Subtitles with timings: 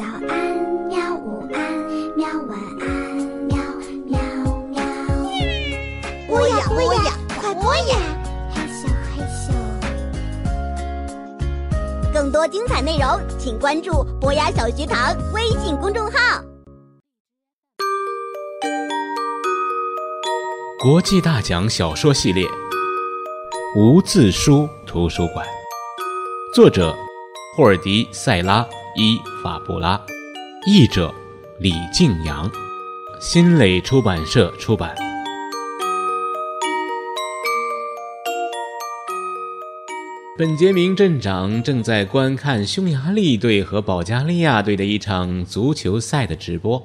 [0.00, 0.32] 早安，
[0.88, 1.14] 喵！
[1.14, 1.60] 午安，
[2.16, 2.26] 喵！
[2.48, 2.88] 晚安，
[3.50, 3.58] 喵
[4.06, 4.18] 喵
[4.70, 4.80] 喵。
[6.26, 7.98] 播呀播呀，快播呀！
[8.50, 9.52] 嘿咻嘿咻。
[12.14, 16.42] 更多精彩内容，请关注博雅小学堂微信公众号。
[20.82, 22.46] 国际大奖小说系列
[23.76, 25.46] 《无字书图书馆》，
[26.54, 26.96] 作者
[27.54, 28.66] 霍尔迪·塞拉。
[28.96, 30.00] 伊法布拉，
[30.66, 31.14] 译者
[31.60, 32.50] 李静阳，
[33.20, 34.92] 新蕾出版社出版。
[40.36, 46.82] 本杰明镇长正在观看匈牙利队和保加利亚队的一场足球赛的直播。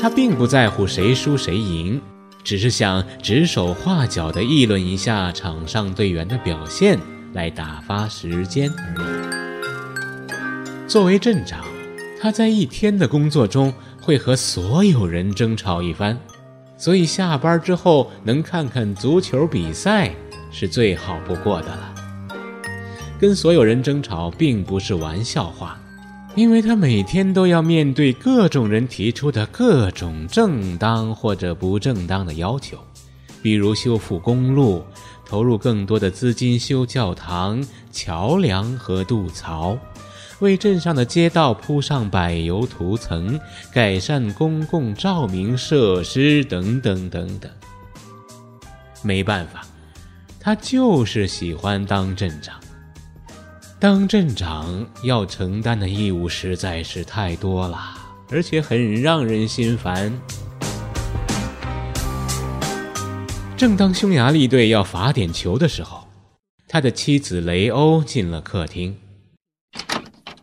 [0.00, 2.00] 他并不在乎谁输谁赢，
[2.42, 6.98] 只是想指手画脚地议论一下场上队员的表现。
[7.32, 10.88] 来打发时间而已。
[10.88, 11.64] 作为镇长，
[12.20, 16.18] 他在一天的工作中会和所有人争吵一番，
[16.76, 20.10] 所以下班之后能看看足球比赛
[20.50, 21.94] 是最好不过的了。
[23.20, 25.78] 跟所有人争吵并不是玩笑话，
[26.36, 32.78] 因为他每天都要面对各种人提出的各种正当或者不正当的要求，
[33.42, 34.84] 比如修复公路。
[35.24, 39.76] 投入更多的资金修教堂、桥梁和渡槽，
[40.38, 43.38] 为镇上的街道铺上柏油涂层，
[43.70, 47.52] 改善公共照明设施等等等等。
[49.02, 49.66] 没办法，
[50.40, 52.58] 他就是喜欢当镇长。
[53.78, 57.78] 当镇长要承担的义务实在是太多了，
[58.30, 60.10] 而且很让人心烦。
[63.58, 66.06] 正当匈牙利队要罚点球的时候，
[66.68, 68.96] 他的妻子雷欧进了客厅。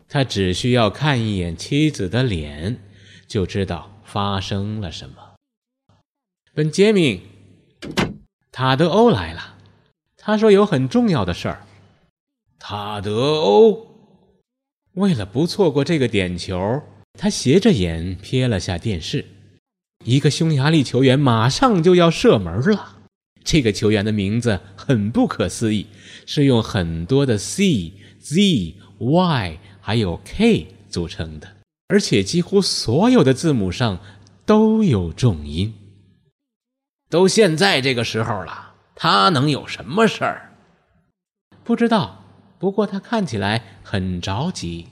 [0.09, 2.77] 他只需要看一眼妻子的脸，
[3.25, 5.15] 就知道发生了什么。
[6.53, 7.21] 本杰明，
[8.51, 9.55] 塔德欧来了，
[10.17, 11.65] 他说有很重要的事儿。
[12.59, 13.87] 塔德欧，
[14.95, 16.83] 为了不错过这个点球，
[17.17, 19.25] 他斜着眼瞥了下电视。
[20.03, 22.94] 一个匈牙利球员马上就要射门了。
[23.45, 25.85] 这个球员的名字很不可思议，
[26.25, 31.47] 是用很多的 C、Z、Y 还有 K 组成的，
[31.87, 33.99] 而且几乎所有的字母上
[34.45, 35.73] 都有重音。
[37.09, 40.51] 都现在这个时候了，他能有什么事儿？
[41.63, 42.23] 不知道。
[42.57, 44.87] 不过他看起来很着急。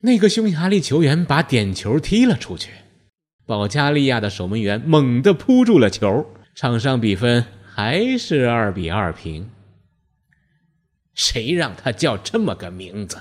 [0.00, 2.70] 那个匈牙利球员把点球踢了出去，
[3.44, 6.24] 保加利亚的守门员猛地扑住了球。
[6.60, 9.48] 场上比分还是二比二平。
[11.14, 13.20] 谁让他叫这么个名字？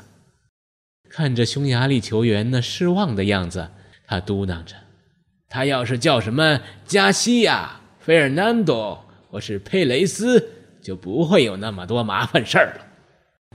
[1.08, 3.70] 看着匈牙利球员那失望的样子，
[4.08, 4.76] 他嘟囔着
[5.48, 12.88] ：“他要是叫什么加西亚、费尔南多或是佩雷斯，就不会有那么多麻烦事儿了。”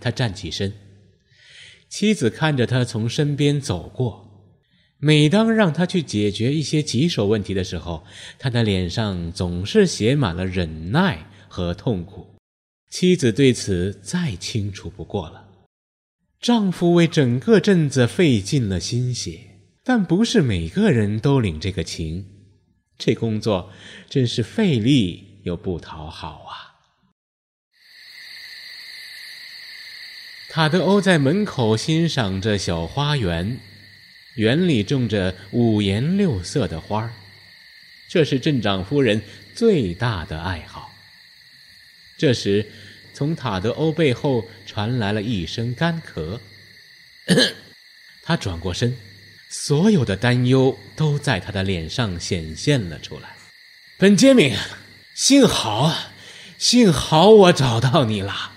[0.01, 0.73] 他站起身，
[1.89, 4.22] 妻子看着他从身边走过。
[5.05, 8.05] 每当让他去解决一些棘手问题的时候，
[8.39, 12.37] 他的脸上总是写满了忍耐和痛苦。
[12.89, 15.49] 妻子对此再清楚不过了。
[16.39, 19.41] 丈夫为整个镇子费尽了心血，
[19.83, 22.25] 但不是每个人都领这个情。
[22.97, 23.73] 这工作
[24.09, 26.79] 真是费力又不讨好啊！
[30.49, 33.59] 塔德欧在门口欣赏着小花园。
[34.35, 37.13] 园里种着五颜六色的花儿，
[38.09, 39.21] 这是镇长夫人
[39.55, 40.91] 最大的爱好。
[42.17, 42.65] 这时，
[43.13, 46.39] 从塔德欧背后传来了一声干咳，
[48.23, 48.97] 他转过身，
[49.51, 53.37] 所有的担忧都在他的脸上显现了出来。
[53.99, 54.57] 本杰明，
[55.15, 55.95] 幸好，
[56.59, 58.53] 幸好我找到你了。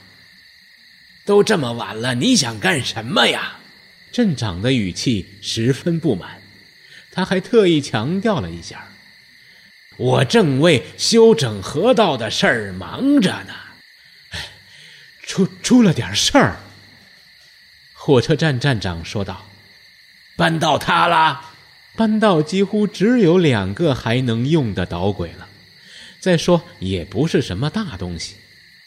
[1.25, 3.59] 都这么晚了，你想干什么呀？
[4.15, 6.41] 镇长的语气十分不满，
[7.11, 8.87] 他还特意强调了一下
[9.99, 13.53] ：“我正为修整河道的事儿忙着呢。”
[15.27, 16.55] 出出了点事儿。
[17.93, 19.45] 火车站站长说道
[20.37, 21.41] ：“搬到他了，
[21.97, 25.45] 搬到几乎只有两个还能用的导轨了。
[26.21, 28.35] 再说也不是什么大东西，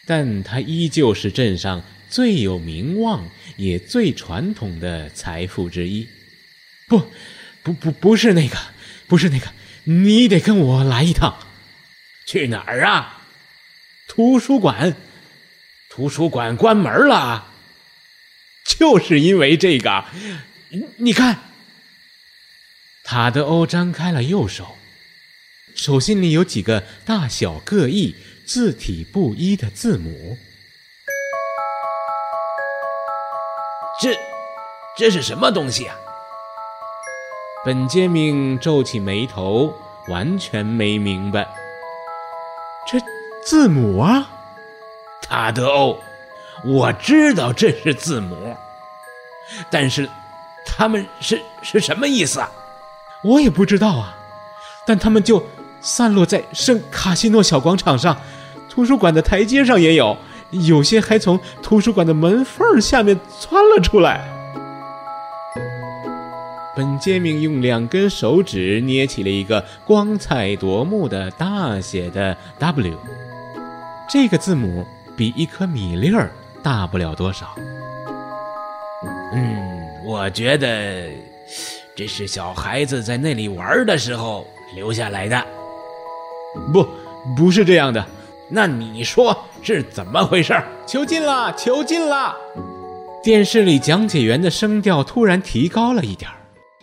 [0.06, 6.08] 但它依旧是镇上。”最有名望也最传统的财富之一，
[6.88, 7.10] 不，
[7.62, 8.56] 不不不是那个，
[9.06, 9.52] 不是那个，
[9.84, 11.38] 你得跟我来一趟，
[12.26, 13.22] 去哪儿啊？
[14.08, 14.96] 图书馆，
[15.90, 17.52] 图书馆关门了，
[18.64, 20.04] 就是因为这个，
[20.96, 21.44] 你看。
[23.04, 24.76] 塔德欧张开了右手，
[25.75, 28.14] 手心里有几个大小各异、
[28.44, 30.37] 字体不一的字母。
[34.00, 34.16] 这，
[34.96, 35.96] 这是什么东西啊？
[37.64, 39.74] 本杰明皱起眉头，
[40.06, 41.48] 完全没明白。
[42.86, 42.98] 这
[43.44, 44.30] 字母啊，
[45.20, 45.98] 塔德欧，
[46.64, 48.56] 我知道这是字母，
[49.68, 50.08] 但是
[50.64, 52.48] 他们是是什么意思啊？
[53.24, 54.16] 我也不知道啊，
[54.86, 55.44] 但他们就
[55.80, 58.16] 散落在圣卡西诺小广场上，
[58.70, 60.16] 图书馆的台阶上也有，
[60.50, 64.28] 有些还从图书馆的门缝下面窜了出来。
[66.76, 72.98] 本杰明用两根手指捏起了一个光彩夺目的大写的 W，
[74.08, 74.86] 这个字母
[75.16, 76.30] 比一颗米粒儿
[76.62, 77.54] 大不了多少。
[79.32, 81.10] 嗯，我觉得。
[81.96, 84.46] 这是小孩子在那里玩的时候
[84.76, 85.44] 留下来的，
[86.72, 86.86] 不，
[87.36, 88.06] 不是这样的。
[88.50, 90.54] 那你说是怎么回事？
[90.86, 92.34] 囚禁了，囚禁了！
[93.22, 96.30] 电视里讲解员的声调突然提高了一点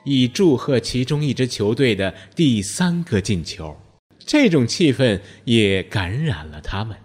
[0.04, 3.76] 以祝贺其中一支球队的第三个进球。
[4.20, 6.96] 这种气氛也感染了他们。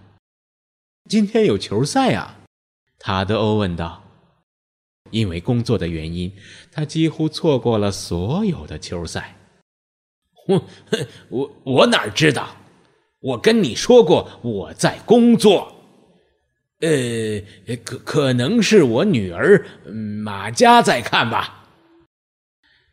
[1.09, 2.37] 今天有球赛啊？
[2.99, 4.03] 塔德欧问道。
[5.11, 6.31] 因为工作的原因，
[6.71, 9.35] 他几乎错过了所有的球赛。
[10.47, 10.63] 哼，
[11.29, 12.47] 我我哪知道？
[13.21, 15.77] 我跟你说过我在工作。
[16.81, 19.67] 呃，可可能是我女儿
[20.25, 21.69] 马佳在看吧。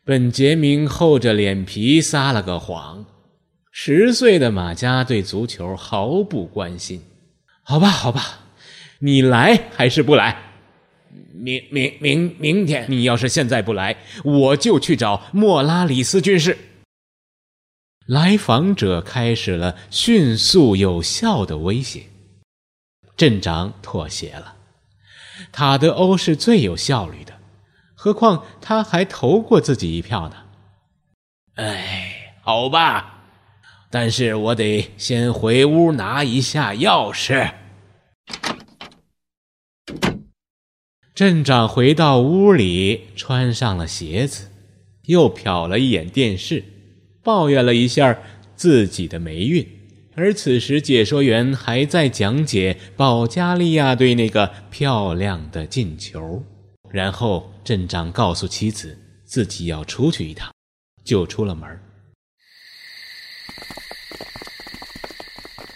[0.04, 3.06] 本杰明厚着脸皮撒了个谎。
[3.70, 7.00] 十岁的马佳对足球毫不关心。
[7.62, 8.40] 好吧，好吧，
[8.98, 10.36] 你来还是不来？
[11.32, 16.58] 明明明明天，你要是现在不来，我就去找莫拉里斯军士。
[18.08, 22.04] 来访者开始了迅速有效的威胁。
[23.18, 24.56] 镇长妥协了。
[25.52, 27.38] 塔德欧是最有效率的，
[27.94, 30.36] 何况他还投过自己一票呢。
[31.56, 33.24] 哎，好吧，
[33.90, 37.52] 但是我得先回屋拿一下钥匙。
[41.14, 44.50] 镇长回到屋里，穿上了鞋子，
[45.04, 46.64] 又瞟了一眼电视，
[47.28, 48.18] 抱怨了一下
[48.56, 49.68] 自己的霉运。
[50.14, 56.42] 而此时，解说员还在讲解保加利亚队那个漂亮的进球。
[56.90, 60.50] 然后，镇长告诉妻子自己要出去一趟，
[61.04, 61.68] 就出了门。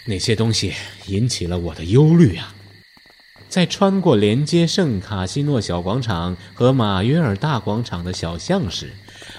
[0.07, 0.73] 那些东西
[1.05, 2.55] 引起了我的忧虑啊！
[3.47, 8.93] 在穿过连接圣卡西诺小广场和马约尔大广场的小巷时，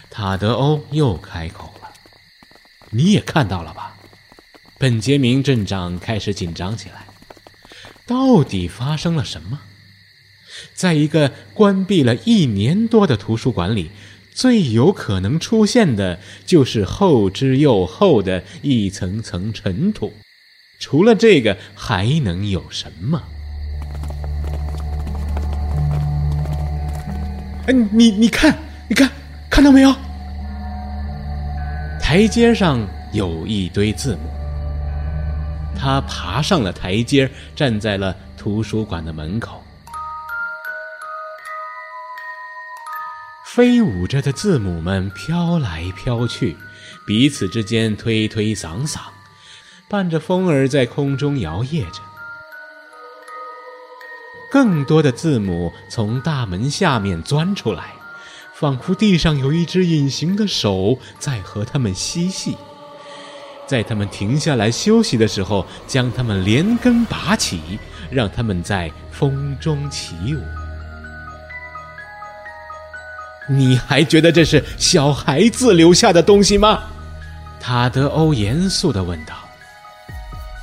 [0.09, 1.84] 塔德欧又开口了
[2.95, 3.97] ：“你也看到了吧？”
[4.79, 7.07] 本杰明镇长开始紧张起来。
[8.07, 9.61] 到底发生了什么？
[10.75, 13.91] 在一个关闭了一年多的图书馆里，
[14.33, 20.13] 最有可能出现的就是厚之又厚的一层层尘土。
[20.79, 23.23] 除了这个，还能有什么？
[27.67, 28.59] 哎，你你看，
[28.89, 29.11] 你看，
[29.49, 29.95] 看到没有？
[32.07, 34.29] 台阶上有一堆字母。
[35.75, 39.65] 他爬上了台阶，站在了图书馆的门口。
[43.47, 46.55] 飞舞着的字母们飘来飘去，
[47.07, 48.99] 彼此之间推推搡搡，
[49.89, 52.03] 伴着风儿在空中摇曳着。
[54.53, 57.94] 更多的字母从大门下面钻出来，
[58.55, 62.57] 仿佛地上有一只隐形的手在和他们嬉戏。
[63.67, 67.81] 在他们停下来休息的时候，将他们连根拔起，
[68.11, 70.41] 让他们在风中起舞。
[73.49, 76.85] 你还觉得这是小孩子留下的东西吗？
[77.59, 79.35] 塔德欧严肃地问道。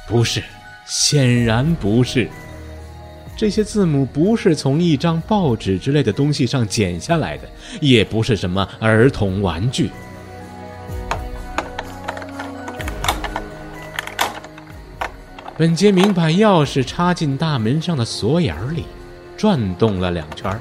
[0.07, 0.41] 不是，
[0.85, 2.29] 显然不是。
[3.41, 9.89] 这些字母不是从一张报纸之类的东西上剪下来的，也不是什么儿童玩具。
[15.57, 18.85] 本杰明把钥匙插进大门上的锁眼里，
[19.35, 20.55] 转动了两圈。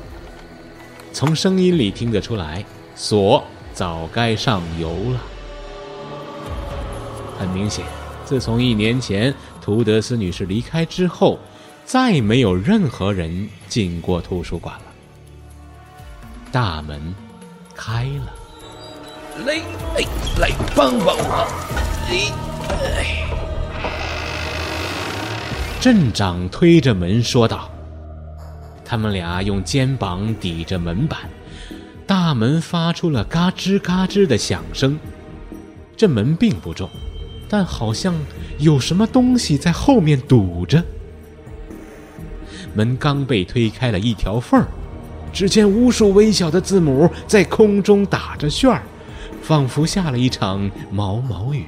[1.13, 3.45] 从声音里听得出来，锁
[3.75, 5.21] 早该上油了。
[7.39, 7.85] 很明显，
[8.25, 11.39] 自从一年前图德斯女士离开之后。
[11.93, 14.83] 再没有任何人进过图书馆了。
[16.53, 17.13] 大门
[17.75, 18.33] 开了。
[19.45, 19.55] 来，
[19.97, 20.05] 哎，
[20.39, 21.49] 来帮帮我！
[22.09, 22.33] 哎，
[22.97, 23.27] 哎，
[25.81, 27.69] 镇长推着门说道。
[28.85, 31.19] 他们俩用肩膀抵着门板，
[32.07, 34.97] 大门发出了嘎吱嘎吱的响声。
[35.97, 36.89] 这门并不重，
[37.49, 38.15] 但好像
[38.59, 40.85] 有什么东西在后面堵着。
[42.75, 44.67] 门刚被推开了一条缝儿，
[45.33, 48.83] 只见无数微小的字母在空中打着旋儿。
[49.43, 51.65] 仿佛下了一场毛毛雨。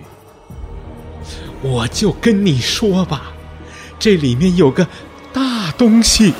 [1.62, 3.32] 我就跟你说吧，
[3.98, 4.86] 这里面有个
[5.32, 6.32] 大东西。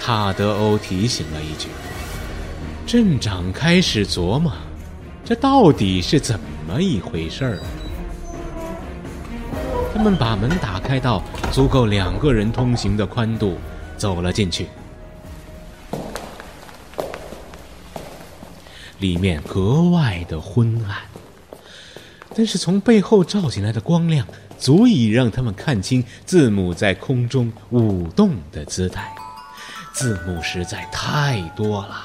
[0.00, 1.68] 塔德欧提醒了一句。
[2.86, 4.50] 镇长开始琢磨，
[5.24, 7.58] 这到底是怎么一回事儿。
[9.92, 13.58] 他们把门打开到足够两个人通行的宽度，
[13.96, 14.68] 走了进去。
[18.98, 20.96] 里面格外的昏暗，
[22.34, 24.26] 但是从背后照进来的光亮，
[24.58, 29.10] 足以让他们看清字母在空中舞动的姿态。
[29.92, 32.04] 字母实在太多了，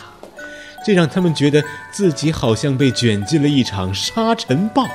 [0.85, 4.87] 这让他们觉得自己好像被卷进了一场沙尘暴。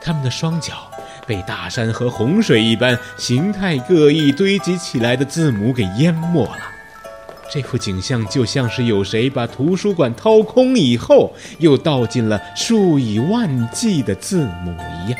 [0.00, 0.90] 他们的双脚
[1.26, 6.58] 被大山和洪水一般形态各异堆积起来的字母给淹没了。
[7.50, 15.18] 这幅景象就像是有谁把图书馆掏空以后，又倒进了数以万计的字母一样。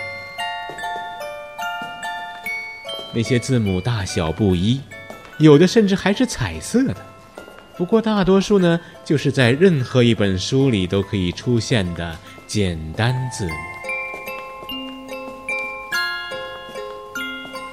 [3.12, 4.80] 那些字母大小不一，
[5.38, 6.96] 有的甚至还是彩色的。
[7.76, 13.73] 不过大多数呢，就是在任何一本书里都可以出现的简单字母。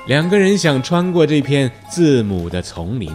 [0.07, 3.11] 两个人想穿过这片字母的丛林。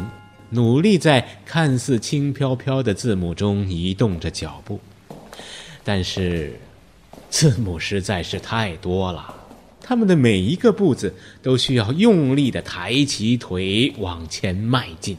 [0.51, 4.81] 努力在看似轻飘飘的字母中移动着脚步，
[5.83, 6.57] 但是
[7.29, 9.35] 字母实在是太多了，
[9.81, 11.13] 他们的每一个步子
[11.43, 15.17] 都需要用力的抬起腿往前迈进。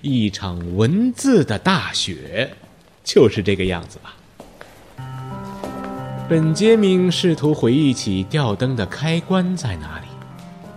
[0.00, 2.50] 一场文字的大雪，
[3.04, 4.16] 就是这个样子吧。
[6.26, 10.03] 本杰明试图回忆起吊灯的开关在哪里。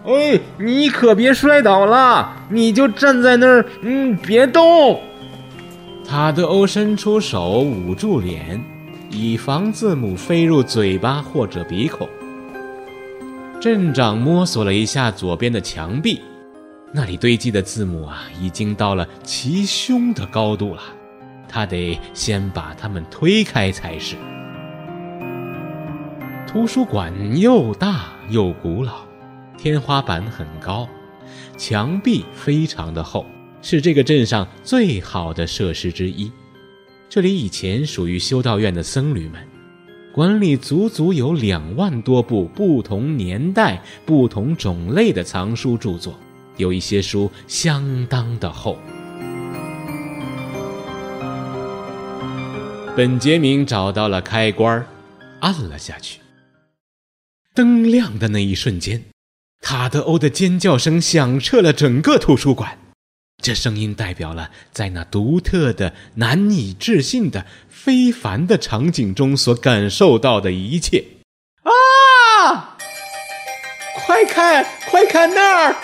[0.08, 2.34] 哎，你可别摔倒了！
[2.50, 5.02] 你就站在那儿，嗯，别动。
[6.08, 8.64] 塔德欧伸出手捂住脸，
[9.10, 12.08] 以防字母飞入嘴巴或者鼻孔。
[13.60, 16.22] 镇长摸索了一下左边的墙壁，
[16.94, 20.82] 那里堆积的字母啊，已经到了齐胸的高度了。
[21.50, 24.16] 他得先把它们推开才是。
[26.48, 29.07] 图书馆又大又古老。
[29.58, 30.88] 天花板很高，
[31.58, 33.26] 墙壁非常的厚，
[33.62, 36.32] 是这个镇上最好的设施之一。
[37.10, 39.42] 这里以前属于修道院的僧侣们，
[40.14, 46.14] 管理足足有两万多部不同年代、不同种类的藏书著作，
[46.58, 48.78] 有一些书相当的厚。
[52.96, 54.86] 本杰明找到了开关，
[55.40, 56.20] 按了下去。
[57.54, 59.04] 灯亮的那一瞬间。
[59.62, 62.78] 塔德欧的尖叫声响彻了整个图书馆，
[63.42, 71.04] 这声音代表了在那独特的、难以置信的、非凡的场景中所感受到的一切。
[71.64, 72.78] 啊！
[74.06, 75.76] 快看，快看那儿！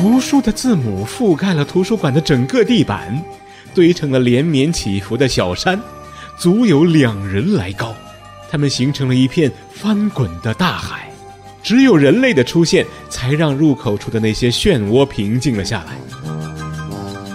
[0.00, 3.20] 无数的字母覆盖了图书馆的整个地板，
[3.74, 5.80] 堆成了连绵起伏的小山，
[6.38, 7.96] 足有两人来高。
[8.50, 11.10] 它们形成了一片翻滚的大海，
[11.62, 15.98] 只有人类的出现，才让入口处的那些漩涡平静了下来。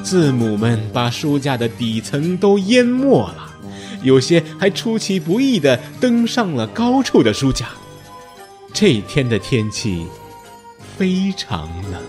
[0.03, 3.49] 字母们把书架的底层都淹没了，
[4.03, 7.67] 有些还出其不意地登上了高处的书架。
[8.73, 10.05] 这天的天气
[10.97, 12.01] 非常冷。